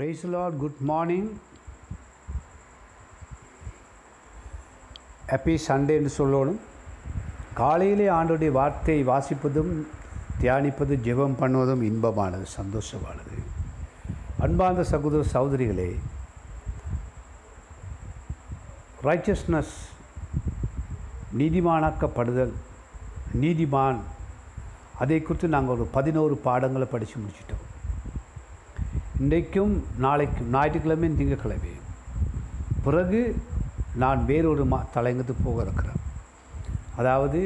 Praise 0.00 0.22
Lord 0.32 0.54
good 0.60 0.78
morning 0.88 1.26
happy 5.30 5.54
Sunday 5.64 5.94
என்று 5.98 6.12
சொல்லணும். 6.18 6.60
காலையிலே 7.58 8.06
ஆண்டுடைய 8.18 8.50
வார்த்தையை 8.58 9.02
வாசிப்பதும் 9.10 9.72
தியானிப்பது 10.42 10.96
ஜெபம் 11.06 11.36
பண்ணுவதும் 11.40 11.82
இன்பமானது 11.88 12.46
சந்தோஷமானது. 12.56 13.36
அன்பார்ந்த 14.46 14.84
சகோதர 14.92 15.26
சகோதரிகளே 15.34 15.90
ரைச்சஸ்னஸ் 19.08 19.74
நீதிமானாக்கப்படுதல் 21.40 22.54
நீதிமான். 23.42 24.00
அதை 25.02 25.20
குறித்து 25.22 25.56
நாங்கள் 25.56 25.76
ஒரு 25.76 25.88
பதினோரு 25.98 26.36
பாடங்களை 26.46 26.88
படித்து 26.94 27.18
முடிச்சிட்டோம். 27.24 27.66
இன்றைக்கும் 29.22 29.72
நாளைக்கும் 29.98 30.50
ஞாயிற்றுக்கிழமையும் 30.52 31.16
திங்கக்கிழமையும் 31.18 31.88
பிறகு 32.84 33.18
நான் 33.94 34.20
வேறொரு 34.24 34.64
மா 34.64 34.78
தலைங்கத்துக்கு 34.94 35.44
போக 35.44 35.62
இருக்கிறேன். 35.62 35.98
அதாவது 36.96 37.40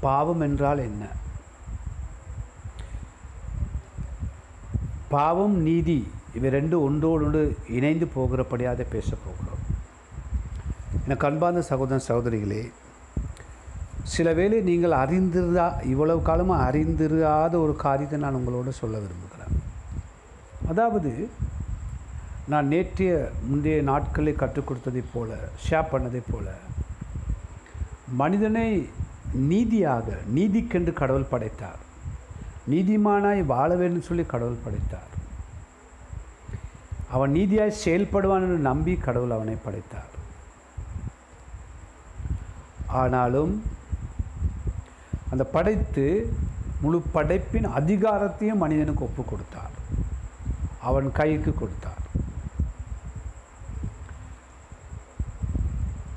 பாவம் 0.00 0.40
என்றால் 0.40 0.78
என்ன? 0.78 1.04
பாவம் 5.08 5.56
நீதி 5.68 5.98
இவை 6.34 6.50
ரெண்டும் 6.50 6.86
ஒன்றோடு 6.88 7.42
இணைந்து 7.68 8.08
போகிறபடியாக 8.16 8.86
பேச 8.94 9.10
போகிறோம். 9.26 9.62
எனக்கு 11.04 11.26
அன்பார்ந்த 11.26 11.62
சகோதரன் 11.62 12.08
சகோதரிகளே 12.08 12.62
சில 14.14 14.32
வேளை 14.38 14.58
நீங்கள் 14.68 14.94
அறிந்திருந்தா 15.02 15.66
இவ்வளவு 15.92 16.20
காலமாக 16.28 16.64
அறிந்திராத 16.68 17.54
ஒரு 17.64 17.74
காரியத்தை 17.84 18.18
நான் 18.24 18.38
உங்களோட 18.40 18.70
சொல்ல 18.80 18.96
விரும்புகிறேன். 19.02 19.54
அதாவது 20.70 21.12
நான் 22.52 22.70
நேற்றைய 22.72 23.12
முந்தைய 23.48 23.78
நாட்களை 23.90 24.32
கற்றுக் 24.42 24.68
கொடுத்ததைப் 24.68 25.12
போல 25.14 25.30
ஷேர் 25.66 25.90
பண்ணதைப் 25.92 26.30
போல 26.32 26.46
மனிதனை 28.20 28.68
நீதியாக 29.50 30.16
நீதிக்கென்று 30.36 30.92
கடவுள் 31.00 31.30
படைத்தார். 31.32 31.80
நீதிமானாய் 32.72 33.40
வாழ 33.52 33.70
வேண்டும் 33.80 34.06
சொல்லி 34.08 34.24
கடவுள் 34.32 34.62
படைத்தார். 34.64 35.10
அவன் 37.16 37.34
நீதியாய் 37.38 37.80
செயல்படுவான் 37.84 38.44
என்று 38.46 38.60
நம்பி 38.70 38.94
கடவுள் 39.06 39.34
அவனை 39.36 39.56
படைத்தார். 39.64 40.12
ஆனாலும் 43.02 43.52
அந்த 45.36 45.48
படைத்து 45.56 46.04
முழு 46.82 46.98
படைப்பின் 47.14 47.66
அதிகாரத்தையும் 47.78 48.60
மனிதனுக்கு 48.60 49.02
ஒப்பு 49.04 49.22
கொடுத்தார். 49.24 49.74
அவன் 50.88 51.08
கைக்கு 51.18 51.52
கொடுத்தார். 51.54 52.00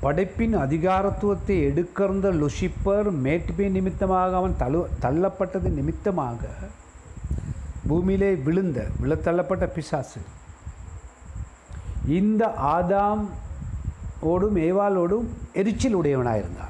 படைப்பின் 0.04 0.54
அதிகாரத்துவத்தை 0.56 1.56
எடுக்கிறந்த 1.68 2.32
லுசிப்பர் 2.42 3.10
மேட்பே 3.24 3.66
நிமித்தமாக 3.76 4.36
அவன் 4.36 4.56
தழு 4.58 4.80
தள்ளப்பட்டது 5.02 5.68
நிமித்தமாக 5.78 6.48
பூமியிலே 7.86 8.32
விழுந்த 8.48 8.86
விழத்தள்ளப்பட்ட 9.02 9.66
பிசாசு. 9.76 10.22
இந்த 12.20 12.52
ஆதாம் 12.76 13.24
ஓடும் 14.20 14.56
ஏவாலோடும் 14.56 15.28
எரிச்சல் 15.52 16.02
உடையவனாயிருந்தான் 16.02 16.69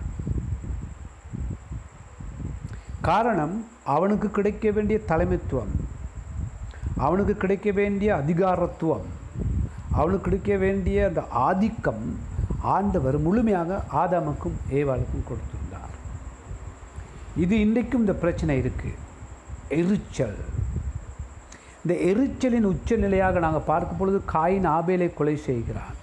காரணம் 3.10 3.54
அவனுக்கு 3.94 4.28
கிடைக்க 4.36 4.66
வேண்டிய 4.76 4.98
தலைமைத்துவம். 5.10 5.72
அவனுக்கு 7.06 7.34
கிடைக்க 7.42 7.68
வேண்டிய 7.78 8.10
அதிகாரத்துவம். 8.22 9.06
அவனுக்கு 10.00 10.26
கிடைக்க 10.26 10.54
வேண்டிய 10.64 11.06
அந்த 11.08 11.22
ஆதிக்கம் 11.48 12.04
ஆண்டவர் 12.74 13.16
முழுமையாக 13.26 13.78
ஆதாமுக்கும் 14.02 14.58
ஏவாளுக்கும் 14.78 15.26
கொடுத்திருந்தார். 15.28 15.94
இது 17.44 17.54
இன்றைக்கும் 17.64 18.02
இந்த 18.04 18.14
பிரச்சனை 18.22 18.54
இருக்குது 18.62 18.98
எரிச்சல். 19.80 20.38
இந்த 21.82 21.94
எரிச்சலின் 22.10 22.70
உச்ச 22.72 22.96
நிலையாக 23.04 23.38
நாங்கள் 23.46 23.68
பார்க்கும் 23.72 24.00
பொழுது 24.00 24.18
காயின் 24.34 24.68
ஆபேலை 24.76 25.08
கொலை 25.18 25.36
செய்கிறான் 25.48 25.96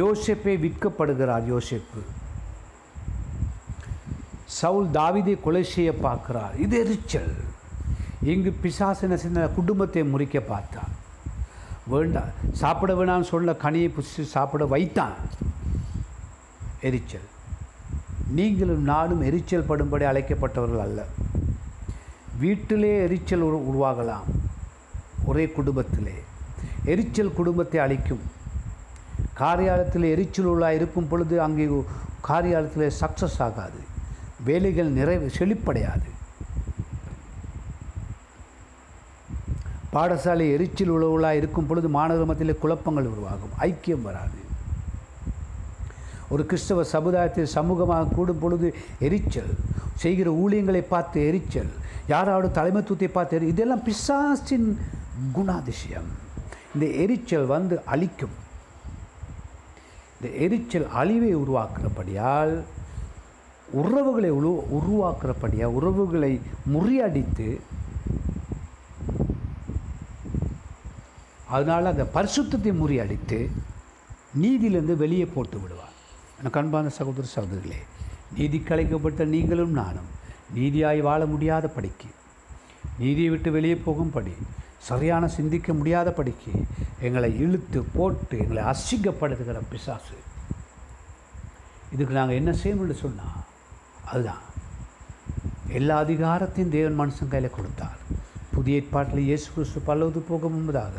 யோசெப்பை 0.00 0.54
விற்கப்படுகிறார் 0.64 1.46
யோசிப்பு. 1.54 2.02
சவுல் 4.60 4.88
தாவிதை 4.96 5.34
கொலை 5.44 5.62
செய்ய 5.74 5.90
பார்க்கிறார். 6.06 6.54
இது 6.64 6.74
எரிச்சல். 6.84 7.32
இங்கு 8.32 8.50
பிசாசின 8.62 9.14
சின்ன 9.24 9.46
குடும்பத்தை 9.58 10.02
முறிக்க 10.12 10.40
பார்த்தான் 10.52 10.92
வேண்டாம் 11.92 12.30
சாப்பிட 12.60 12.92
வேணாம்னு 12.98 13.30
சொன்ன 13.30 13.54
கனியை 13.64 13.88
புசி 13.96 14.22
சாப்பிட 14.34 14.64
வைத்தான். 14.74 15.16
எரிச்சல். 16.88 17.26
நீங்களும் 18.36 18.84
நானும் 18.92 19.22
எரிச்சல் 19.28 19.68
படும்படி 19.68 20.04
அழைக்கப்பட்டவர்கள் 20.10 20.84
அல்ல. 20.86 21.00
வீட்டிலே 22.42 22.92
எரிச்சல் 23.06 23.44
உரு 23.48 23.58
உருவாகலாம். 23.70 24.28
ஒரே 25.24 25.44
குடும்பத்திலே. 25.56 26.16
எரிச்சல் 26.92 27.36
குடும்பத்தை 27.38 27.80
அழிக்கும். 27.86 28.24
காரியாலயத்தில் 29.40 30.12
எரிச்சல் 30.14 30.50
உள்ளாக 30.52 30.78
இருக்கும் 30.78 31.08
பொழுது 31.08 31.36
அங்கே 31.46 31.66
காரியாலயத்தில் 32.28 32.96
சக்ஸஸ் 33.00 33.40
ஆகாது. 33.48 33.80
வேலைகள் 34.44 34.96
நிறைவு 34.98 35.26
செழிப்படையாது. 35.38 36.08
பாடசாலை 39.94 40.46
எரிச்சல் 40.54 40.94
உழவுகளாக 40.96 41.40
இருக்கும் 41.40 41.66
பொழுது 41.66 41.88
மாணவர் 41.96 42.28
மத்தியில் 42.30 42.62
குழப்பங்கள் 42.62 43.10
உருவாகும். 43.12 43.54
ஐக்கியம் 43.58 44.06
வராது. 44.08 44.38
ஒரு 46.28 46.42
கிறிஸ்தவ 46.46 46.84
சமுதாயத்தில் 46.84 47.54
சமூகமாக 47.54 48.12
கூடும் 48.14 48.38
பொழுது 48.38 48.68
எரிச்சல் 48.98 49.52
செய்கிற 50.02 50.28
ஊழியங்களை 50.42 50.82
பார்த்து 50.94 51.26
எரிச்சல் 51.26 51.72
யாராவது 52.06 52.48
தலைமைத்துவத்தை 52.60 53.08
பார்த்து 53.08 53.36
எரி 53.36 53.46
இதெல்லாம் 53.46 53.84
பிசாசின் 53.88 54.68
குணாதிசயம். 55.36 56.08
இந்த 56.74 56.86
எரிச்சல் 57.04 57.46
வந்து 57.46 57.76
அழிக்கும். 57.94 58.34
இந்த 60.16 60.28
எரிச்சல் 60.46 60.88
அழிவை 61.00 61.30
உருவாக்குறபடியால் 61.36 62.54
உறவுகளை 63.80 64.30
உரு 64.38 64.50
உருவாக்குறபடியா 64.78 65.66
உறவுகளை 65.78 66.32
முறியடித்து 66.74 67.48
அதனால் 71.54 71.90
அந்த 71.92 72.04
பரிசுத்தத்தை 72.16 72.72
முறியடித்து 72.80 73.38
நீதியிலேருந்து 74.42 74.94
வெளியே 75.02 75.26
போட்டு 75.34 75.56
விடுவார். 75.62 75.94
எனக்கு 76.38 76.58
அன்பான 76.60 76.88
சகோதர 76.98 77.26
சகோதரிகளே 77.34 77.80
நீதி 78.36 78.58
கலைக்கப்பட்ட 78.58 79.24
நீங்களும் 79.34 79.74
நானும் 79.80 80.10
நீதியாய் 80.56 81.00
வாழ 81.08 81.20
முடியாத 81.32 81.66
படிக்கு 81.76 82.08
நீதியை 83.02 83.30
விட்டு 83.32 83.50
வெளியே 83.56 83.76
போகும்படி 83.86 84.34
சரியான 84.88 85.24
சிந்திக்க 85.36 85.72
முடியாத 85.80 86.08
படிக்கு 86.18 86.52
எங்களை 87.06 87.30
இழுத்து 87.44 87.80
போட்டு 87.96 88.34
எங்களை 88.44 88.62
அசிங்கப்படுத்துகிற 88.72 89.60
பிசாசு. 89.72 90.16
இதுக்கு 91.94 92.14
நாங்கள் 92.18 92.38
என்ன 92.40 92.52
செய்யணும்னு 92.62 92.96
சொன்னால் 93.04 93.43
அதுதான். 94.10 94.42
எல்லா 95.78 95.94
அதிகாரத்தையும் 96.04 96.74
தேவன் 96.76 96.98
மனுஷன் 97.00 97.32
கையில் 97.32 97.56
கொடுத்தார். 97.56 97.98
புதிய 98.54 98.80
ஏற்பாட்டில் 98.80 99.26
இயேசு 99.28 99.46
கிறிஸ்து 99.54 99.80
பல்லவது 99.86 100.20
போக 100.30 100.48
முன்பதாக 100.48 100.96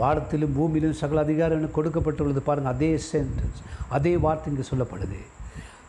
வாரத்திலும் 0.00 0.56
பூமியிலும் 0.56 0.98
சகல 1.00 1.20
அதிகாரம் 1.20 1.58
எனக்கு 1.58 1.78
கொடுக்கப்பட்டுள்ளது. 1.78 2.40
பாருங்கள் 2.48 2.72
அதே 2.72 2.90
சென்டென்ஸ் 3.10 3.60
அதே 3.96 4.16
வார்த்தை 4.16 4.52
இங்கே 4.52 4.66
சொல்லப்படுது. 4.70 5.20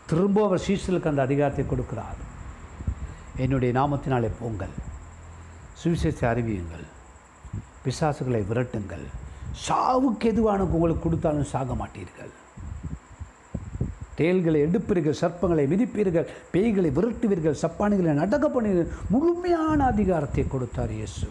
திரும்ப 0.10 0.46
அவர் 0.46 0.66
சீசலுக்கு 0.68 1.12
அந்த 1.12 1.22
அதிகாரத்தை 1.22 1.66
கொடுக்கிறார். 1.66 2.20
என்னுடைய 3.44 3.72
நாமத்தினாலே 3.80 4.32
போங்கள். 4.40 4.74
சுவிசேஷத்தை 5.84 6.28
அறிவியுங்கள். 6.34 6.86
பிசாசுகளை 7.86 8.42
விரட்டுங்கள். 8.50 9.06
சாவுக்கு 9.68 10.26
எதுவான 10.34 10.64
உங்களுக்கு 10.64 11.04
கொடுத்தாலும் 11.04 11.52
சாக 11.54 11.74
மாட்டீர்கள். 11.74 12.32
தேல்களை 14.22 14.60
எடுப்பீர்கள் 14.68 15.22
சர்ப்பங்களை 15.24 15.66
மிதிப்பீர்கள் 15.74 16.32
பேய்களை 16.54 16.90
விரட்டுவீர்கள் 16.98 17.62
சப்பானிகளை 17.64 18.14
நடக்க 18.24 18.46
பண்ணுவீர்கள் 18.56 18.96
முழுமையான 19.14 19.80
அதிகாரத்தை 19.94 20.46
கொடுத்தார் 20.48 20.94
இயேசு. 21.00 21.28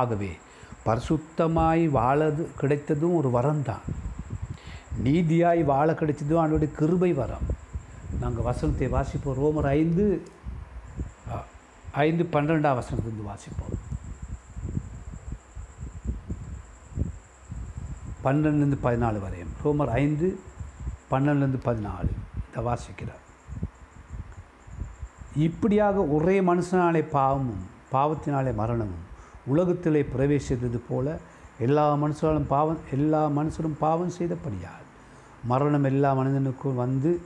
ஆகவே 0.00 0.30
பரிசுத்தமாய் 0.86 1.84
வாழது 1.98 2.42
கிடைத்ததும் 2.60 3.18
ஒரு 3.18 3.28
வரம்தான். 3.36 3.84
நீதியாய் 5.04 5.62
வாழ 5.70 5.88
கிடைத்ததும் 6.00 6.40
அவனுடைய 6.42 6.70
கிருபை 6.78 7.10
வரம். 7.20 7.46
நாங்கள் 8.22 8.46
வசனத்தை 8.48 8.88
வாசிப்போம். 8.96 9.38
ரோமர் 9.42 9.68
ஐந்து 9.78 10.04
ஐந்து 12.04 12.24
பன்னிரெண்டாம் 12.34 12.78
வசனத்திலிருந்து 12.80 13.30
வாசிப்போம். 13.30 13.74
பன்னெண்டுலேருந்து 18.24 18.78
பதினாலு 18.82 19.20
வரையும். 19.20 19.52
ரோமர் 19.64 19.92
ஐந்து 20.02 20.40
பன்னெண்டுலேருந்து 21.10 21.60
பதினாலு. 21.64 22.10
இதை 22.50 22.64
வாசிக்கிறார். 22.64 23.22
இப்படியாக 25.36 26.04
ஒரே 26.04 26.40
மனுஷனாலே 26.40 27.02
பாவமும் 27.10 27.62
பாவத்தினாலே 27.92 28.54
மரணமும் 28.54 29.12
உலகத்திலே 29.46 30.02
பிரவேசித்தது 30.02 30.80
போல 30.88 31.18
எல்லா 31.58 31.94
மனுஷனாலும் 31.94 32.46
பாவம் 32.46 32.78
எல்லா 32.90 33.26
மனுஷரும் 33.26 33.78
பாவம் 33.78 34.12
செய்தபடியால் 34.18 34.86
மரணம் 35.44 35.84
எல்லா 35.84 36.12
மனிதனுக்கும் 36.12 36.74
வந்து 36.74 37.20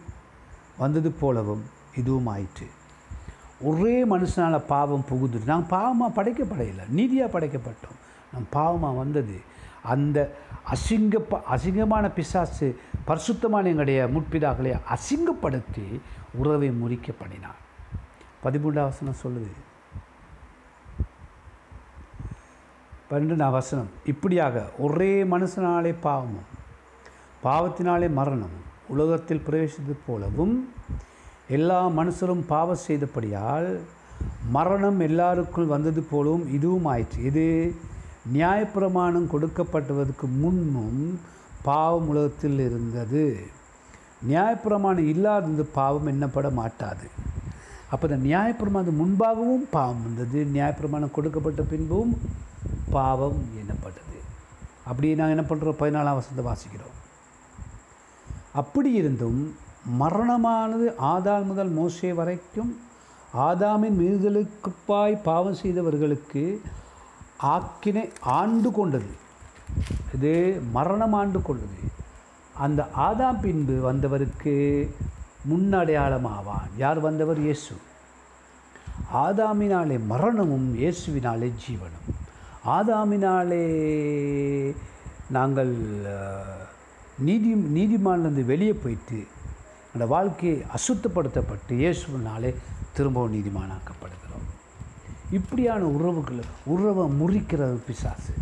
வந்தது 0.79 1.11
போலவும் 1.13 1.63
இதுவும் 1.97 2.27
ஆயிற்று. 2.27 2.67
ஒரே 3.61 4.07
மனுஷனால் 4.07 4.59
பாவம் 4.59 5.05
புகுந்துட்டு 5.11 5.45
நாங்கள் 5.45 5.79
பாவமாக 5.79 6.11
படைக்கப்படையில்லை 6.19 6.89
நீதியாக 6.89 7.41
படைக்கப்பட்டோம். 7.41 7.99
நம் 8.33 8.53
பாவமாக 8.53 8.97
வந்தது. 8.97 9.37
அந்த 9.83 10.19
அசிங்க 10.73 11.17
அசிங்கமான 11.55 12.11
பிசாசு 12.15 12.69
பரிசுத்தமான 13.05 13.69
எங்களுடைய 13.69 14.01
முற்பிதாக்களை 14.15 14.73
அசிங்கப்படுத்தி 14.95 15.87
உறவை 16.35 16.71
முறிக்க 16.71 17.13
பண்ணினார். 17.19 17.61
பதிமூன்றாம் 18.45 18.91
வசனம் 18.91 19.21
சொல்லுது. 19.23 19.53
பன்னெண்டாம் 23.11 23.51
வசனம் 23.51 23.91
இப்படியாக 24.05 24.65
ஒரே 24.79 25.13
மனுஷனாலே 25.23 25.95
பாவமும் 26.01 26.49
பாவத்தினாலே 27.45 28.09
மரணமும் 28.19 28.67
உலகத்தில் 28.89 29.43
பிரவேசித்தது 29.47 29.95
போலவும் 30.07 30.75
எல்லா 31.49 31.79
மனுஷரும் 31.89 32.45
பாவம் 32.47 32.85
செய்தபடியால் 32.89 33.69
மரணம் 34.51 35.01
எல்லாருக்குள் 35.01 35.73
வந்தது 35.75 36.03
போலவும் 36.03 36.47
இதுவும் 36.53 36.85
ஆயிற்று. 36.85 37.23
இது 37.31 37.47
நியாயப்பிரமாணம் 38.33 39.31
கொடுக்கப்படுவதற்கு 39.33 40.27
முன்னும் 40.41 41.21
பாவம் 41.63 42.09
உலகத்தில் 42.09 42.59
இருந்தது. 42.59 43.25
நியாயப்பிரமாணம் 44.29 45.09
இல்லாதது 45.13 45.65
பாவம் 45.65 46.07
எண்ணப்பட 46.07 46.51
மாட்டாது. 46.53 47.07
அப்போ 47.91 48.09
இந்த 48.09 48.19
நியாயப்பிரமாணம் 48.29 49.01
முன்பாகவும் 49.03 49.67
பாவம் 49.71 50.03
வந்தது. 50.03 50.45
நியாயப்பிரமாணம் 50.55 51.11
கொடுக்கப்பட்ட 51.11 51.63
பின்பும் 51.63 52.13
பாவம் 52.91 53.39
எண்ணப்பட்டது. 53.61 54.19
அப்படி 54.85 55.15
நாங்கள் 55.15 55.37
என்ன 55.37 55.45
பண்ணுறோம் 55.49 55.81
பதினாலாம் 55.81 56.19
வசந்த 56.21 56.43
வாசிக்கிறோம். 56.43 56.97
அப்படி 58.53 58.93
இருந்தும் 58.93 59.41
மரணமானது 60.01 60.87
ஆதாம் 61.13 61.45
முதல் 61.45 61.69
மோசே 61.69 62.13
வரைக்கும் 62.13 62.71
ஆதாமின் 63.47 63.97
மீறுதலுக்குப்பாய் 64.01 65.23
பாவம் 65.23 65.55
செய்தவர்களுக்கு 65.55 66.43
ஆக்கினை 67.43 68.11
ஆண்டு 68.21 68.73
கொண்டது. 68.73 69.11
இது 70.15 70.63
மரணம் 70.73 71.13
ஆண்டு 71.13 71.43
கொண்டது. 71.43 71.79
அந்த 72.55 72.89
ஆதாம் 72.97 73.41
பின்பு 73.41 73.81
வந்தவருக்கு 73.81 74.55
முன்னடையாளமாவான் 75.51 76.71
யார் 76.77 77.01
வந்தவர்? 77.01 77.39
இயேசு. 77.39 77.75
ஆதாமினாலே 79.15 80.05
மரணமும் 80.05 80.79
இயேசுவினாலே 80.79 81.53
ஜீவனும். 81.67 82.09
ஆதாமினாலே 82.67 83.65
நாங்கள் 85.31 85.77
நீதி 87.19 87.55
நீதிமானிலிருந்து 87.55 88.45
வெளியே 88.45 88.73
போயிட்டு 88.73 89.27
அந்த 89.93 90.07
வாழ்க்கையை 90.07 90.65
அசுத்தப்படுத்தப்பட்டு 90.77 91.69
இயேசுவினாலே 91.69 92.55
திரும்பவும் 92.93 93.35
நீதிமானாக்கப்படுகிறோம் 93.35 94.08
இப்படியான 95.31 95.85
உறவுகளை 95.85 96.45
உறவை 96.65 97.05
முறிக்கிறது 97.21 97.75
பிசாசு. 97.75 98.35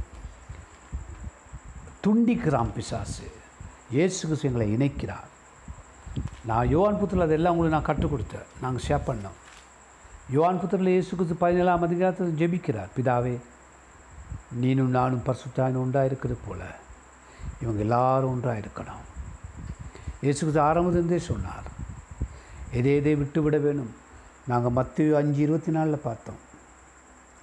துண்டிக்கிறான் 2.06 2.72
பிசாசு. 2.74 3.26
இயேசு 3.90 4.28
கிறிஸ்து 4.28 4.48
எங்களை 4.48 4.76
இணைக்கிறார். 4.76 5.26
நான் 6.44 6.68
யோவான் 6.68 6.98
புத்தரில் 6.98 7.24
அதெல்லாம் 7.24 7.56
உங்களுக்கு 7.56 7.76
நான் 7.76 7.88
கற்றுக் 7.88 8.14
கொடுத்தேன். 8.14 8.46
நாங்கள் 8.62 8.84
ஷேர் 8.86 9.08
பண்ணோம். 9.08 9.36
யோவான் 10.30 10.60
புத்திரில் 10.60 10.86
இயேசு 10.86 11.10
கிறிஸ்து 11.10 11.34
பதினேழாம் 11.34 11.82
அதிகாரத்தில் 11.82 12.36
ஜெபிக்கிறார். 12.38 12.88
பிதாவே 12.96 13.40
நீனும் 14.60 14.94
நானும் 14.98 15.22
பர்சுத்தானும் 15.26 15.84
ஒன்றாக 15.84 16.06
இருக்கிறது 16.06 16.40
போல 16.48 16.64
இவங்க 17.60 17.80
எல்லாரும் 17.80 18.30
ஒன்றாக 18.30 18.58
இருக்கணும். 18.58 19.04
இயேசு 20.20 20.38
கிறிஸ்து 20.38 20.60
ஆரம்பத்திலிருந்தே 20.60 21.18
சொன்னார். 21.18 21.64
எதை 22.70 22.94
எதை 22.94 23.14
விட்டு 23.14 23.42
விட 23.42 23.58
வேணும்? 23.58 23.94
நாங்கள் 24.46 24.72
மத்திய 24.72 25.16
அஞ்சு 25.16 25.40
இருபத்தி 25.40 25.72
நாலில் 25.72 26.04
பார்த்தோம். 26.08 26.44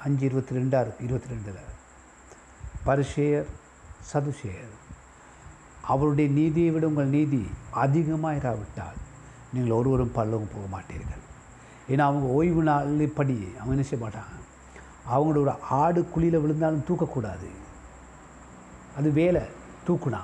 அஞ்சு 0.05 0.23
இருபத்தி 0.29 0.57
ரெண்டாக 0.57 0.83
இருக்குது 0.85 1.05
இருபத்தி 1.07 1.31
ரெண்டில் 1.33 1.59
பரிசேயர் 2.87 3.49
சதுசேயர். 4.11 4.73
அவருடைய 5.93 6.27
நீதியை 6.39 6.71
விட 6.73 6.85
உங்கள் 6.91 7.13
நீதி 7.17 7.41
அதிகமாக 7.83 8.39
இராவிட்டால் 8.39 8.99
நீங்கள் 9.53 9.77
ஒருவரும் 9.79 10.15
பல்லவும் 10.17 10.51
போக 10.53 10.65
மாட்டீர்கள். 10.75 11.23
ஏன்னா 11.91 12.03
அவங்க 12.09 12.27
ஓய்வு 12.39 12.63
நாள் 12.69 12.91
படி 13.19 13.37
அவங்க 13.59 13.73
என்ன 13.75 13.85
செய்ய 13.89 14.01
மாட்டாங்க? 14.03 14.35
அவங்களோட 15.13 15.53
ஆடு 15.81 16.01
குழியில் 16.13 16.41
விழுந்தாலும் 16.43 16.85
தூக்கக்கூடாது. 16.89 17.49
அது 18.97 19.09
வேலை 19.19 19.43
தூக்குனா. 19.87 20.21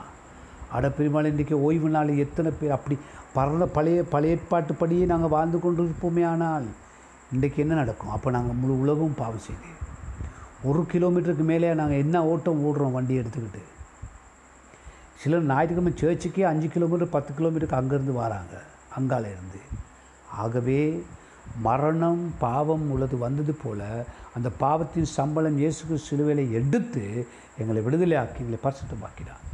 அட 0.76 0.86
பெருமாள் 0.98 1.31
இன்றைக்கி 1.31 1.56
ஓய்வு 1.68 1.90
நாள் 1.96 2.10
எத்தனை 2.26 2.50
பேர் 2.58 2.76
அப்படி 2.76 2.96
பறந்த 3.38 3.66
பழைய 3.78 4.00
பழைய 4.14 4.36
ஏற்பாட்டுப்படியே 4.36 5.06
நாங்கள் 5.12 5.34
வாழ்ந்து 5.36 5.58
கொண்டு 5.60 5.81
இருப்போமே 5.86 6.24
ஆனால் 6.34 6.68
இன்றைக்கு 7.34 7.62
என்ன 7.62 7.74
நடக்கும்? 7.74 8.14
அப்போ 8.16 8.30
நாங்கள் 8.36 8.58
முழு 8.60 8.76
உலகம் 8.84 9.18
பாவம் 9.18 9.44
செய்து 9.48 9.68
ஒரு 10.70 10.80
கிலோமீட்டருக்கு 10.92 11.44
மேலே 11.50 11.74
நாங்கள் 11.80 12.02
என்ன 12.04 12.24
ஓட்டம் 12.30 12.64
ஓடுறோம் 12.68 12.96
வண்டி 12.96 13.14
எடுத்துக்கிட்டு? 13.20 13.62
சிலர் 15.22 15.46
ஞாயிற்றுக்கிழமை 15.52 15.92
சேர்ச்சுக்கே 16.02 16.44
அஞ்சு 16.52 16.68
கிலோமீட்டர் 16.68 17.14
பத்து 17.16 17.34
கிலோமீட்டருக்கு 17.38 17.80
அங்கேருந்து 17.81 18.16
வராங்க. 18.24 18.56
அங்கால 18.98 19.30
இருந்து 19.36 19.62
ஆகவே 20.44 20.80
மரணம் 21.68 22.24
பாவம் 22.40 22.88
உள்ளது 22.92 23.18
வந்தது 23.18 23.54
போல 23.64 24.06
அந்த 24.36 24.50
பாவத்தின் 24.64 25.10
சம்பளம் 25.18 25.60
இயேசுக்கு 25.62 26.00
சிலுவையில் 26.08 26.44
சிலுவையில 26.50 26.58
எடுத்து 26.60 27.28
எங்களை 27.58 27.81
விடுதலையாக்கி 27.86 28.44
எங்களை 28.44 28.62
பரிசுத்தமாக்கினார். 28.66 29.46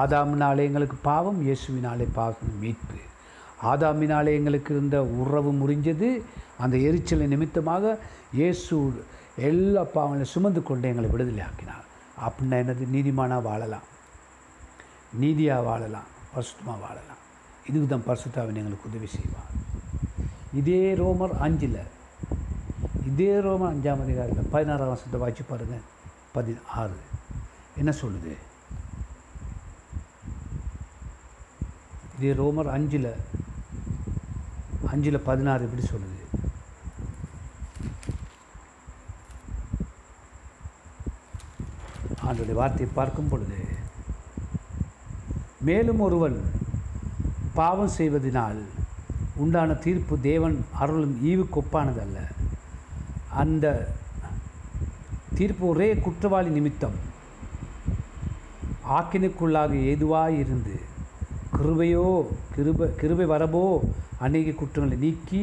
ஆதாமினாலே 0.00 0.68
எங்களுக்கு 0.70 0.98
பாவம் 1.10 1.40
இயேசுவினாலே 1.46 2.08
பாவம் 2.20 2.56
மீட்பு. 2.60 3.02
ஆதாமினாலே 3.62 4.32
எங்களுக்கு 4.34 4.74
இருந்த 4.74 5.04
உறவு 5.04 5.52
முறிஞ்சது. 5.52 6.22
அந்த 6.58 6.76
எரிச்சலை 6.76 7.26
நிமித்தமாக 7.26 7.98
இயேசு 8.32 9.04
எல்லா 9.36 9.82
பாவங்களையும் 9.84 10.32
சுமந்து 10.32 10.62
கொண்டு 10.62 10.88
எங்களை 10.88 11.10
விடுதலை 11.10 11.44
ஆக்கினார். 11.44 11.84
அப்படின்னா 12.20 12.54
என்னது? 12.54 12.84
நீதிமானாக 12.92 13.42
வாழலாம். 13.42 13.82
நீதியாக 15.12 15.62
வாழலாம். 15.62 16.08
பரிசுத்தமாக 16.34 16.80
வாழலாம். 16.80 17.22
இதுக்கு 17.68 17.88
தான் 17.88 18.06
பரிசுத்தாவின் 18.06 18.60
எங்களுக்கு 18.62 18.88
உதவி 18.88 19.06
செய்வார். 19.06 19.52
இதே 20.54 20.94
ரோமர் 20.94 21.38
அஞ்சில் 21.38 21.78
இதே 23.06 23.34
ரோமர் 23.34 23.72
அஞ்சாம் 23.72 24.02
அதிகாரத்தில் 24.02 24.48
பதினாறாம் 24.50 24.88
வருஷத்தை 24.88 25.20
வாய்ச்சி 25.20 25.42
பாருங்கள் 25.42 25.84
பதினாறு. 26.32 26.96
என்ன 27.76 27.92
சொல்லுது? 28.02 28.32
இதே 32.18 32.32
ரோமர் 32.32 32.70
அஞ்சில் 32.70 33.12
அஞ்சில் 34.90 35.26
பதினாறு 35.28 35.64
இப்படி 35.66 35.84
சொல்லுது. 35.88 36.22
ஆண்டுடைய 42.26 42.56
வார்த்தையை 42.60 42.88
பார்க்கும் 42.94 43.28
பொழுது 43.28 43.60
மேலும் 45.68 46.00
ஒருவன் 46.06 46.38
பாவம் 47.58 47.94
செய்வதனால் 47.98 48.60
உண்டான 49.42 49.74
தீர்ப்பு 49.84 50.14
தேவன் 50.20 50.56
அருளும் 50.80 51.14
ஈவுக்கு 51.30 51.56
ஒப்பானதல்ல. 51.62 52.18
அந்த 53.42 53.66
தீர்ப்பு 55.38 55.64
ஒரே 55.66 55.88
குற்றவாளி 56.04 56.50
நிமித்தம் 56.56 56.98
ஆக்கினுக்குள்ளாக 58.98 59.72
ஏதுவாய் 59.90 60.36
இருந்து 60.42 60.74
கிருபையோ 61.56 62.06
கிருப 62.56 62.88
கிருபை 63.00 63.26
வரபோ 63.32 63.62
அநேக 64.26 64.54
குற்றங்களை 64.60 64.96
நீக்கி 65.04 65.42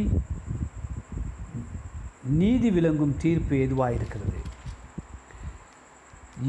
நீதி 2.39 2.70
விளங்கும் 2.77 3.15
தீர்ப்பு 3.24 3.55
எதுவாக 3.65 3.96
இருக்கிறது? 3.98 4.39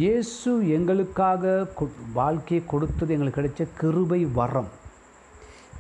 இயேசு 0.03 0.51
எங்களுக்காக 0.77 1.55
வாழ்க்கையை 2.19 2.61
கொடுத்தது 2.73 3.15
எங்களுக்கு 3.15 3.41
கிடைச்ச 3.41 3.69
கிருபை 3.81 4.21
வரம். 4.39 4.71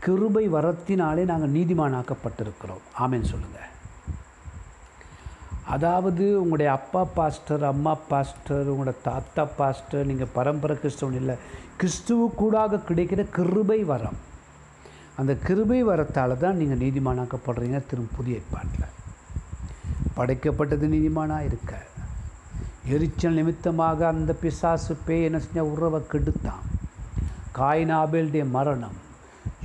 கிருபை 0.07 0.45
வரத்தினாலே 0.57 1.23
நாங்கள் 1.31 1.55
நீதிமானாக்கப்பட்டிருக்கிறோம். 1.59 2.85
ஆமேன்னு 3.05 3.31
சொல்லுங்கள் 3.33 3.71
அதாவது 5.69 6.41
உங்களுடைய 6.41 6.73
அப்பா 6.73 7.05
பாஸ்டர் 7.05 7.65
அம்மா 7.65 7.97
பாஸ்டர் 8.09 8.73
உங்களோட 8.73 8.95
தாத்தா 9.03 9.45
பாஸ்டர் 9.45 10.07
நீங்கள் 10.07 10.33
பரம்பரை 10.33 10.77
கிறிஸ்தவன் 10.77 11.15
இல்லை 11.15 11.35
கிறிஸ்துவ 11.77 12.33
கூடாக 12.37 12.77
கிடைக்கிற 12.77 13.31
கிருபை 13.31 13.85
வரம். 13.85 14.17
அந்த 15.17 15.35
கிருபை 15.35 15.83
வரத்தால் 15.83 16.39
தான் 16.39 16.57
நீங்கள் 16.57 16.79
நீதிமானாக்கப்படுறீங்க 16.79 17.87
திரும்ப 17.87 18.17
புதிய 18.17 18.37
ஏற்பாட்டில். 18.37 18.93
படைக்கப்பட்டது 20.17 20.87
நீதிமானாக 20.89 21.45
இருக்க. 21.45 21.75
எரிச்சல் 22.89 23.35
நிமித்தமாக 23.35 24.07
அந்த 24.07 24.33
பிசாசு 24.33 24.97
பேய் 25.07 25.25
என்ன 25.25 25.39
செஞ்சால் 25.39 25.73
உறவை 25.75 26.01
கெடுத்தான். 26.13 26.63
காயின் 27.59 28.51
மரணம். 28.51 29.04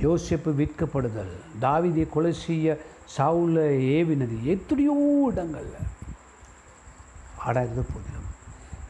யோசிப்பு 0.04 0.50
விற்கப்படுதல். 0.60 1.34
தாவிதை 1.64 2.04
கொலை 2.14 2.32
செய்ய 2.46 2.76
சாவுல 3.16 3.58
ஏவினது 3.96 4.36
எத்தனையோ 4.54 4.94
இடங்களில் 5.30 5.88
ஆடாயிருந்த 7.46 7.82
போதிலும் 7.92 8.28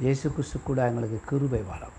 இயேசு 0.04 0.26
கிறிஸ்து 0.34 0.58
கூட 0.68 0.78
எங்களுக்கு 0.90 1.18
கிருபை 1.30 1.62
வரம். 1.72 1.96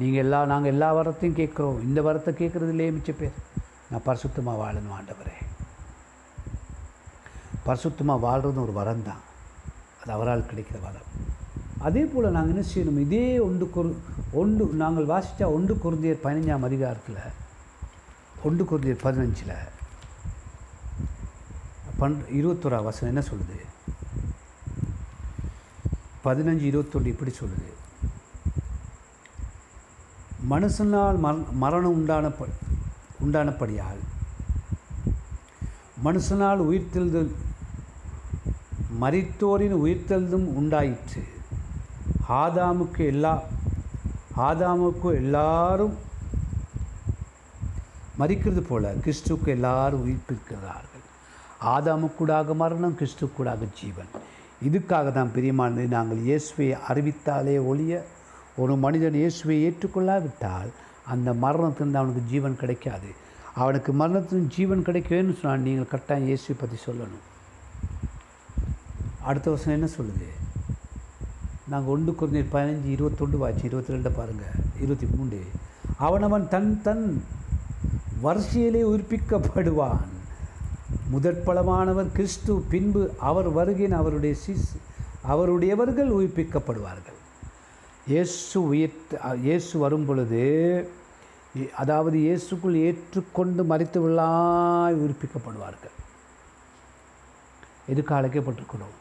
நீங்கள் 0.00 0.22
எல்லா 0.24 0.38
நாங்கள் 0.52 0.72
எல்லா 0.74 0.88
வரத்தையும் 0.98 1.38
கேட்குறோம். 1.40 1.78
இந்த 1.88 2.00
வரத்தை 2.08 2.32
கேட்குறதுலே 2.40 2.88
மிச்ச 2.96 3.12
பேர் 3.20 3.38
நான் 3.90 4.06
பரிசுத்தமாக 4.08 4.60
வாழணும் 4.62 4.96
ஆண்டவரே. 4.98 5.36
பரிசுத்தமாக 7.66 8.24
வாழ்கிறது 8.26 8.60
ஒரு 8.66 8.74
வரம் 8.80 9.06
தான் 9.08 9.22
அது 10.00 10.12
அவரால் 10.16 10.48
கிடைக்கிற 10.50 10.78
வரம். 10.88 11.08
அதே 11.88 12.02
போல் 12.10 12.34
நாங்கள் 12.36 12.54
என்ன 12.54 12.64
செய்யணும்? 12.72 13.00
இதே 13.06 13.26
ஒன்று 13.46 13.66
குரு 13.76 13.90
ஒன்று 14.40 14.64
நாங்கள் 14.82 15.10
வாசித்தா 15.14 15.46
ஒன்று 15.56 15.74
குருந்தியர் 15.84 16.24
பதினஞ்சாம் 16.26 16.66
அதிகாரத்தில் 16.68 17.20
ஒன்று 18.44 18.64
குருந்தியர் 18.64 19.04
பதினஞ்சில் 19.04 19.56
பன் 21.98 22.24
இருபத்தோரா 22.28 22.82
வசனம் 22.82 23.16
என்ன 23.16 23.20
சொல்லுது? 23.20 23.60
பதினஞ்சு 26.24 26.60
இருபத்தொன்று 26.60 27.10
இப்படி 27.10 27.34
சொல்லுது. 27.40 27.72
மனுஷனால் 30.50 31.18
மர 31.18 31.34
மரணம் 31.52 31.92
உண்டான 31.92 32.28
ப- 32.28 32.46
உண்டானபடியால் 33.26 34.00
மனுஷனால் 36.04 36.60
உயிர்த்தெழுதல் 36.60 37.34
மறித்தோரின் 39.00 39.72
உயிர்த்தெழுதும் 39.72 40.46
உண்டாயிற்று. 40.46 41.24
ஆதாமுக்கு 42.28 43.06
எல்லா 43.06 43.42
ஆதாமுக்கு 44.36 45.14
எல்லாரும் 45.14 46.12
மறிக்கிறது 48.20 48.62
போல 48.70 48.92
கிறிஸ்துவுக்கு 49.04 49.48
எல்லாரும் 49.56 50.02
உயிர்ப்பிருக்கிறார்கள். 50.04 51.04
ஆதாமுக்கூடாக 51.74 52.54
மரணம் 52.62 52.96
கிறிஸ்துக்கூடாக 53.00 53.68
ஜீவன். 53.80 54.10
இதுக்காக 54.68 55.06
தான் 55.18 55.32
பிரியமானது 55.36 55.84
நாங்கள் 55.96 56.20
இயேசுவை 56.28 56.68
அறிவித்தாலே 56.90 57.56
ஒழிய 57.70 57.94
ஒரு 58.62 58.74
மனிதன் 58.84 59.18
இயேசுவை 59.20 59.56
ஏற்றுக்கொள்ளாவிட்டால் 59.66 60.70
அந்த 61.12 61.28
மரணத்திலிருந்து 61.44 62.00
அவனுக்கு 62.00 62.22
ஜீவன் 62.32 62.60
கிடைக்காது. 62.62 63.10
அவனுக்கு 63.62 63.90
மரணத்தின் 64.00 64.46
ஜீவன் 64.54 64.86
கிடைக்கவேன்னு 64.86 65.34
சொன்னால் 65.40 65.66
நீங்கள் 65.66 65.90
கரெக்டாக 65.92 66.28
இயேசுவை 66.30 66.56
பற்றி 66.60 66.78
சொல்லணும். 66.86 67.24
அடுத்த 69.28 69.46
வருஷம் 69.52 69.76
என்ன 69.76 69.88
சொல்லுது? 69.98 70.28
நாங்கள் 71.72 71.92
ஒன்று 71.94 72.12
குறைஞ்ச 72.12 72.40
பதினஞ்சு 72.54 72.88
இருபத்தொண்டு 72.94 73.36
வாச்சு 73.42 73.64
இருபத்தி 73.68 73.94
ரெண்டு 73.94 74.10
பாருங்கள் 74.18 74.56
இருபத்தி 74.80 75.06
மூணு 75.12 75.38
அவனவன் 76.06 76.44
தன் 76.54 76.70
தன் 76.86 77.04
வரிசையிலே 78.26 78.82
உயிர்ப்பிக்கப்படுவான். 78.90 80.02
முதற்பலமானவர் 81.12 82.10
கிறிஸ்து 82.16 82.52
பின்பு 82.72 83.02
அவர் 83.30 83.48
வருகின் 83.58 83.96
அவருடைய 84.00 84.34
சிஸ் 84.44 84.70
அவருடையவர்கள் 85.32 86.10
உயிர்ப்பிக்கப்படுவார்கள். 86.18 87.18
இயேசு 88.12 88.56
உயிர் 88.70 88.96
இயேசு 89.46 89.74
வரும் 89.84 90.06
பொழுது 90.08 90.42
அதாவது 91.82 92.16
இயேசுக்குள் 92.18 92.76
ஏற்றுக்கொண்டு 92.86 93.62
மறித்தவர்களாய் 93.70 94.98
உயிர்ப்பிக்கப்படுவார்கள். 95.02 95.94
எதுக்கு 97.92 98.12
அழைக்கப்பட்டிருக்கணும் 98.14 98.94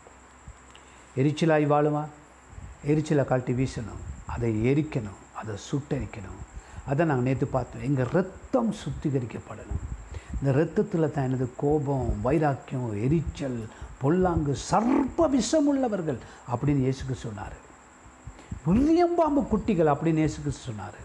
எரிச்சலாய் 1.21 1.65
வாழுமா? 1.71 2.03
எரிச்சலை 2.91 3.23
காட்டி 3.25 3.53
வீசணும். 3.59 4.01
அதை 4.33 4.49
எரிக்கணும். 4.71 5.19
அதை 5.39 5.55
சுட்டரிக்கணும். 5.67 6.39
அதை 6.91 7.01
நாங்கள் 7.09 7.27
நேற்று 7.27 7.47
பார்த்தோம் 7.55 7.85
எங்கள் 7.87 8.09
ரத்தம் 8.17 8.71
சுத்திகரிக்கப்படணும். 8.81 9.83
இந்த 10.37 10.51
ரத்தத்தில் 10.59 11.11
தான் 11.15 11.27
எனது 11.29 11.45
கோபம் 11.61 12.07
வைராக்கியம் 12.25 12.89
எரிச்சல் 13.05 13.59
பொல்லாங்கு 14.01 14.53
சர்ப்ப 14.69 15.27
விஷமுள்ளவர்கள் 15.35 16.19
அப்படின்னு 16.53 16.85
இயேசுக்கு 16.85 17.15
சொன்னார். 17.25 17.55
வில்லியம்பாம்பு 18.65 19.41
குட்டிகள் 19.51 19.91
அப்படின்னு 19.93 20.23
இயேசுக்கு 20.23 20.53
சொன்னார். 20.67 20.99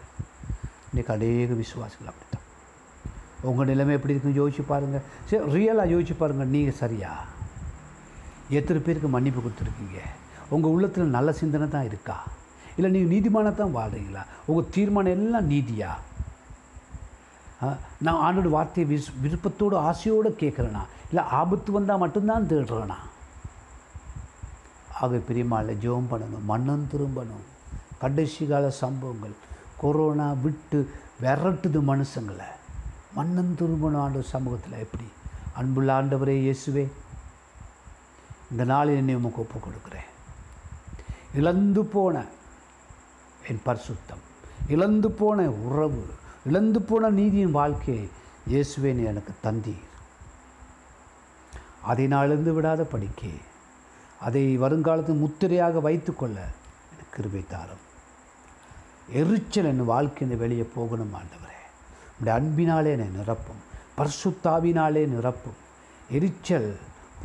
இன்றைக்கு 0.91 1.13
அநேக 1.17 1.55
விசுவாசிகள் 1.63 2.11
அப்படித்தான். 2.11 2.47
உங்கள் 3.49 3.71
நிலைமை 3.71 3.95
எப்படி 3.97 4.15
இருக்குன்னு 4.15 4.41
யோசிச்சு 4.41 4.65
பாருங்கள் 4.73 5.05
சரி 5.31 5.43
ரியலாக 5.55 5.93
யோசிச்சு 5.95 6.17
பாருங்கள் 6.23 6.53
நீங்கள் 6.55 6.81
சரியா? 6.83 7.13
எத்தனை 8.59 8.81
பேருக்கு 8.87 9.09
மன்னிப்பு 9.15 9.41
கொடுத்துருக்கீங்க? 9.45 10.01
உங்கள் 10.55 10.75
உள்ளத்தில் 10.75 11.15
நல்ல 11.17 11.33
சிந்தனை 11.41 11.69
தான் 11.77 11.89
இருக்கா? 11.91 12.17
இல்லை 12.79 12.91
நீங்கள் 12.95 13.13
நீதிமானாக 13.15 13.55
தான் 13.61 13.77
வாழ்கிறீங்களா 13.79 14.23
உங்கள் 14.49 14.73
தீர்மானம் 14.75 15.15
எல்லாம் 15.19 15.51
நீதியா? 15.53 15.91
நான் 18.07 18.21
ஆண்டோட 18.25 18.49
வார்த்தையை 18.57 18.87
விஸ் 18.91 19.09
விருப்பத்தோடு 19.23 19.77
ஆசையோடு 19.89 20.31
கேட்குறேனா? 20.43 20.83
இல்லை 21.11 21.25
ஆபத்து 21.39 21.71
வந்தால் 21.77 22.03
மட்டும்தான் 22.03 22.49
தேடுறேனா? 22.51 22.99
ஆக 25.01 25.21
பிரியமால 25.29 25.75
ஜெபம் 25.83 26.11
பண்ணணும் 26.13 26.47
மன்னன் 26.51 26.89
திரும்பணும். 26.93 27.45
கடைசி 28.03 28.43
கால 28.53 28.71
சம்பவங்கள். 28.83 29.35
கொரோனா 29.83 30.29
விட்டு 30.45 30.79
விரட்டுது 31.23 31.81
மனுஷங்களை. 31.91 32.49
மன்னன் 33.19 33.53
திரும்பணும் 33.61 34.03
ஆண்ட 34.05 34.23
சமூகத்தில். 34.35 34.81
எப்படி? 34.85 35.07
அன்புள்ள 35.61 35.91
ஆண்டவரே 35.99 36.37
இயேசுவே 36.47 36.87
இந்த 38.53 38.65
நாளில் 38.73 38.99
என்னை 39.01 39.15
உமக்கு 39.21 39.43
ஒப்பு 39.45 39.59
கொடுக்குறேன். 39.67 40.09
இழந்து 41.39 41.83
போன 41.95 42.25
என் 43.51 43.65
பரிசுத்தம். 43.67 44.23
இழந்து 44.75 45.09
போன 45.11 45.51
உறவு 45.67 46.05
இழந்து 46.47 46.81
போன 46.83 47.11
நீதியின் 47.19 47.57
வாழ்க்கையை 47.59 48.09
இயேசுவே 48.51 48.91
நீ 48.99 49.03
எனக்கு 49.13 49.33
தந்தீர். 49.45 49.87
அதை 51.91 52.07
நான் 52.07 52.27
இழந்து 52.27 52.53
விடாத 52.57 52.83
படிக்க 52.83 53.27
அதை 54.27 54.43
வருங்காலத்தில் 54.59 55.23
முத்திரையாக 55.25 55.81
வைத்துக்கொள்ள 55.81 56.39
எனக்கு 56.93 57.15
கிருபை 57.17 57.43
தாரும். 57.47 57.85
எரிச்சல் 59.21 59.71
என் 59.73 59.85
வாழ்க்கையின் 59.93 60.41
வெளியே 60.43 60.67
போகணும் 60.75 61.15
ஆண்டவரே. 61.15 61.63
உடைய 62.21 62.39
அன்பினாலே 62.41 62.91
என்னை 62.97 63.09
நிரப்பும் 63.19 63.63
பரிசுத்தாவினாலே 63.99 65.03
நிரப்பும். 65.15 65.59
எரிச்சல் 66.11 66.71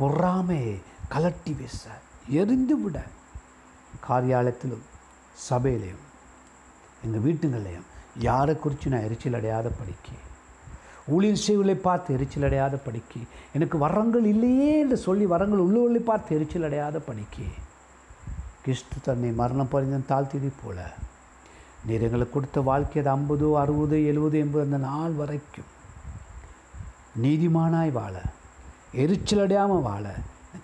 பொறாமே 0.00 0.62
கலட்டி 1.10 1.52
வீச 1.58 1.82
எரிந்து 2.40 2.76
விட 2.80 2.96
காரியாலயத்திலும் 4.08 4.84
சபையிலையும் 5.50 6.04
எங்கள் 7.04 7.24
வீட்டுங்கள்லையும். 7.26 7.88
யாரை 8.18 8.54
குறித்து 8.56 8.90
நான் 8.90 9.02
எரிச்சல் 9.02 9.34
அடையாத 9.34 9.68
படிக்க? 9.68 10.08
ஊழியர் 11.06 11.44
செய்வலை 11.46 11.74
பார்த்து 11.74 12.14
எரிச்சல் 12.14 12.42
அடையாத 12.42 12.76
படிக்க? 12.76 13.20
எனக்கு 13.52 13.78
வரங்கள் 13.78 14.24
இல்லையே 14.24 14.78
என்று 14.78 14.96
சொல்லி 14.96 15.26
வரங்கள் 15.26 15.58
உள்ளவர்களை 15.58 16.02
பார்த்து 16.02 16.36
எரிச்சல் 16.36 16.62
அடையாத 16.62 16.98
படிக்க? 16.98 17.42
கிறிஸ்து 18.62 18.98
தன்னை 19.02 19.30
மரணம் 19.32 19.72
பறிந்தன் 19.72 20.10
தாழ்த்தியதை 20.12 20.52
போல 20.62 20.78
நீர் 21.86 22.02
எங்களுக்கு 22.02 22.32
கொடுத்த 22.32 22.60
வாழ்க்கை 22.60 23.02
அது 23.02 23.10
ஐம்பதோ 23.16 23.48
அறுபது 23.62 23.96
எழுபது 24.06 24.38
எண்பது 24.38 24.64
அந்த 24.64 24.78
நாள் 24.86 25.12
வரைக்கும் 25.12 25.70
நீதிமானாய் 27.22 27.92
வாழ 27.92 28.22
எரிச்சல் 28.92 29.42
அடையாமல் 29.44 29.86
வாழ 29.88 30.14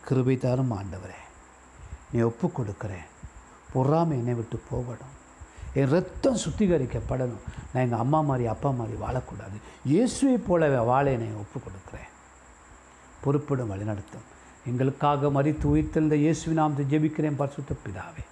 கிருபை 0.06 0.36
தாரும் 0.38 0.72
ஆண்டவரே. 0.72 1.20
நீ 2.12 2.20
ஒப்பு 2.20 2.46
கொடுக்குறேன். 2.48 3.08
பொறாமை 3.72 4.18
என்னை 4.18 4.34
விட்டு 4.34 4.60
போகணும் 4.70 5.14
என் 5.78 5.90
ரத்தம் 5.94 6.40
சுத்திகரிக்கப்படணும். 6.44 7.44
நான் 7.72 7.84
எங்கள் 7.86 8.02
அம்மா 8.04 8.20
மாதிரி 8.28 8.46
அப்பா 8.52 8.70
மாதிரி 8.70 8.96
வாழக்கூடாது. 9.04 9.56
இயேசுவை 9.90 10.36
போலவே 10.48 10.80
வாழை 10.90 11.12
நான் 11.16 11.40
ஒப்பு 11.44 11.58
கொடுக்குறேன் 11.66 12.10
பொறுப்பிடும் 13.24 13.72
வழிநடத்தும். 13.72 14.26
எங்களுக்காக 14.70 15.30
மறித்து 15.36 15.66
உயிர்த்தெழுந்த 15.72 16.16
இயேசுவை 16.24 16.54
நாம் 16.60 16.76
ஜெபிக்கிறேன் 16.92 17.40
பரிசுத்த 17.40 17.76
பிதாவே. 17.84 18.24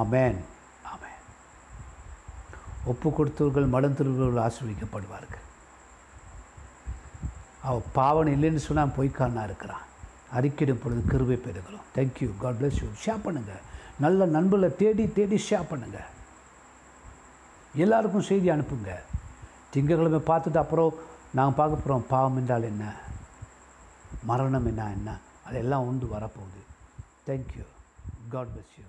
ஆமேன். 0.00 0.38
ஆமேன். 0.92 1.20
ஒப்பு 2.92 3.08
கொடுத்தவர்கள் 3.18 3.72
மடந்திருவர்கள் 3.74 4.44
ஆசிர்வதிக்கப்படுவார்கள். 4.46 5.44
அவ 7.68 7.82
பாவன் 7.98 8.32
இல்லைன்னு 8.34 8.62
சொன்னால் 8.68 8.94
பொய்க்கானா 8.98 9.42
இருக்கிறான். 9.48 9.84
அறிக்கையிடும் 10.38 10.82
பொழுது 10.82 11.02
கிருபை 11.10 11.36
பெறுகிறோம். 11.46 11.86
Thank you 11.96 12.28
God 12.44 12.58
bless 12.60 12.80
you 12.82 12.88
share 13.04 13.24
பண்ணுங்கள் 13.26 13.62
நல்ல 14.04 14.26
நண்பர்களை 14.36 14.70
தேடி 14.82 15.04
தேடி 15.18 15.38
ஷேர் 15.48 15.70
பண்ணுங்கள் 15.70 16.08
எல்லாருக்கும் 17.74 18.20
செய்தி 18.20 18.50
அனுப்புங்க. 18.50 18.94
திங்கக்கிழமை 19.74 20.18
பார்த்துட்டு 20.18 20.56
அப்புறம் 20.56 20.94
நாங்கள் 21.34 21.54
பார்க்க 21.54 21.76
போகிறோம் 21.76 22.06
பாவம் 22.08 22.36
என்றால் 22.36 22.62
என்ன? 22.62 22.92
மரணம் 24.22 24.66
என்ன? 24.66 24.90
என்ன? 24.90 25.18
அதெல்லாம் 25.44 25.86
உண்டு 25.86 26.06
வரப்போகுது. 26.06 26.62
Thank you 27.26 27.64
God 28.28 28.46
bless 28.46 28.74
you 28.78 28.84